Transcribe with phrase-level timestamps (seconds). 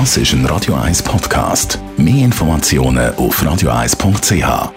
[0.00, 1.78] Das ist ein Radio 1 Podcast.
[1.96, 4.72] Mehr Informationen auf radio1.ch.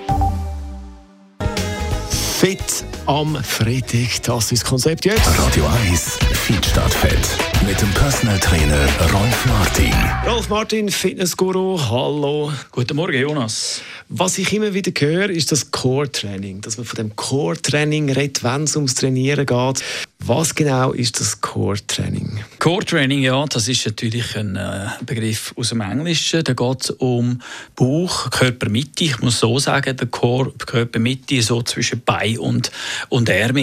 [2.40, 5.28] Fit am Freitag, das ist das Konzept jetzt.
[5.40, 7.36] Radio 1 Fit statt Fett.
[7.68, 9.94] Mit dem Personal Trainer Rolf Martin.
[10.28, 12.52] Rolf Martin, Fitnessguru, hallo.
[12.72, 13.82] Guten Morgen, Jonas.
[14.10, 16.62] Was ich immer wieder höre, ist das Core-Training.
[16.62, 19.84] Dass man von dem Core-Training redet, wenn es ums Trainieren geht.
[20.20, 22.40] Was genau ist das Core-Training?
[22.60, 26.44] Core-Training, ja, das ist natürlich ein äh, Begriff aus dem Englischen.
[26.44, 27.40] Da geht es um
[27.76, 29.06] Bauch, Körpermitte.
[29.06, 32.72] Ich muss so sagen, der Core, Körpermitte, so zwischen Bein und,
[33.10, 33.58] und Arm,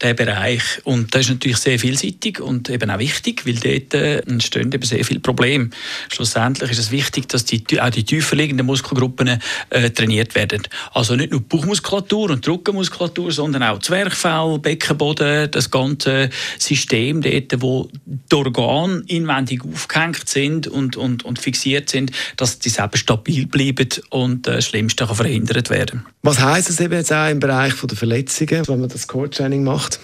[0.00, 0.62] der Bereich.
[0.84, 4.82] Und das ist natürlich sehr vielseitig und eben auch wichtig, weil dort äh, entstehen eben
[4.82, 5.68] sehr viele Probleme.
[6.08, 10.62] Schlussendlich ist es wichtig, dass die, auch die tiefer liegenden Muskelgruppen äh, trainiert werden.
[10.92, 16.30] Also nicht nur die Bauchmuskulatur und die Rückenmuskulatur, sondern auch Zwerchfell, Beckenboden, das ganze ganze
[16.58, 22.70] System dort, wo die Organe inwendig aufgehängt sind und, und, und fixiert sind, dass die
[22.70, 26.06] eben stabil bleiben und äh, das Schlimmste kann verhindert werden.
[26.22, 30.00] Was heisst es eben jetzt auch im Bereich der Verletzungen, wenn man das Core-Training macht?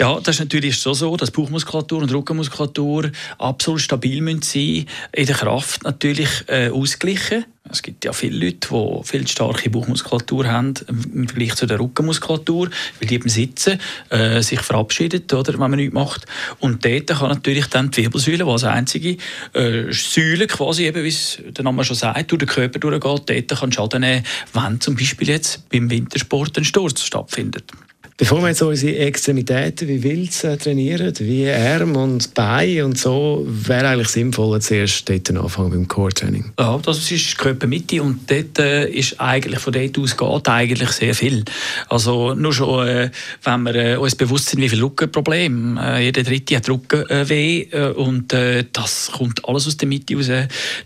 [0.00, 5.26] Ja, das ist natürlich so, so dass Bauchmuskulatur und Rückenmuskulatur absolut stabil müssen sein in
[5.26, 7.44] der Kraft natürlich äh, ausgleichen.
[7.70, 12.70] Es gibt ja viele Leute, die viel starke Bauchmuskulatur haben im Vergleich zu der Rückenmuskulatur,
[12.98, 13.78] weil die beim Sitzen
[14.08, 16.24] äh, sich verabschiedet, oder, wenn man nichts macht.
[16.60, 19.18] Und dort kann natürlich dann die Wirbelsäule, die als einzige
[19.52, 23.60] äh, Säule quasi, eben, wie es der Name schon sagt, durch den Körper durchgeht, dort
[23.60, 27.70] kann Schaden nehmen, wenn zum Beispiel jetzt beim Wintersport ein Sturz stattfindet.
[28.20, 33.46] Bevor wir jetzt unsere Extremitäten wie Wild äh, trainieren, wie Arm und Bein und so,
[33.48, 36.52] wäre eigentlich sinnvoll, zuerst dort anfangen beim Core-Training.
[36.58, 41.14] Ja, das ist Körpermitte und dort äh, ist eigentlich, von dort aus geht eigentlich sehr
[41.14, 41.46] viel.
[41.88, 43.10] Also nur schon, äh,
[43.42, 48.34] wenn wir uns bewusst sind, wie viele Rückenprobleme, jeder Dritte hat Rückenweh und
[48.72, 50.28] das kommt alles aus der Mitte raus.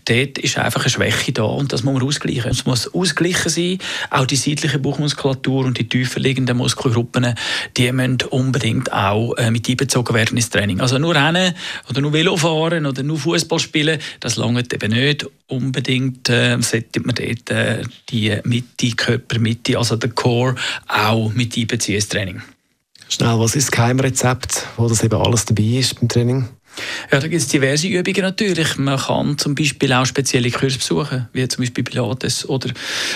[0.05, 2.51] Dort ist einfach eine Schwäche da und das muss man ausgleichen.
[2.51, 7.35] Es muss ausgleichen sein, auch die seitliche Bauchmuskulatur und die tiefer liegenden Muskelgruppen Personen,
[7.77, 10.81] die müssen unbedingt auch äh, mit einbezogen werden ins Training.
[10.81, 11.53] Also nur Rennen
[11.89, 15.25] oder nur Velo fahren oder nur Fußball spielen, das langt eben nicht.
[15.47, 20.55] Unbedingt äh, sollte man dort äh, die Mitte, Körpermitte, also der Core,
[20.87, 22.41] auch mit einbeziehen ins Training.
[23.07, 26.49] Schnell, was ist das Geheimrezept, wo das eben alles dabei ist beim Training?
[27.11, 28.77] Ja, da gibt es diverse Übungen natürlich.
[28.77, 32.69] Man kann zum Beispiel auch spezielle Kurse besuchen, wie zum Beispiel Pilates oder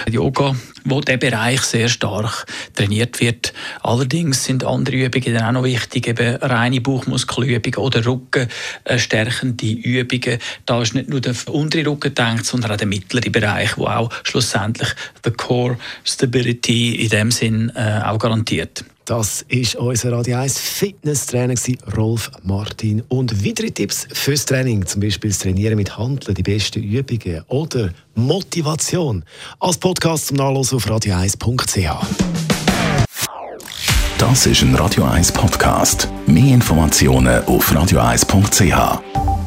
[0.09, 0.55] Yoga,
[0.85, 3.53] wo der Bereich sehr stark trainiert wird.
[3.81, 10.39] Allerdings sind andere Übungen dann auch noch wichtig, eben reine Bauchmuskelübungen oder rückenstärkende Übungen.
[10.65, 14.09] Da ist nicht nur der untere Rücken gedacht, sondern auch der mittlere Bereich, wo auch
[14.23, 14.89] schlussendlich
[15.25, 18.83] die Core Stability in dem Sinn äh, auch garantiert.
[19.09, 21.55] Das ist unser Radio 1 Fitnesstrainer
[21.97, 23.01] Rolf Martin.
[23.09, 27.89] Und weitere Tipps fürs Training, zum Beispiel das Trainieren mit Handeln, die besten Übungen oder
[28.13, 29.25] Motivation,
[29.59, 31.89] als Podcast zum Nachlesen auf radio1.ch.
[34.19, 36.07] Das ist ein Radio 1 Podcast.
[36.27, 39.38] Mehr Informationen auf radio1.ch.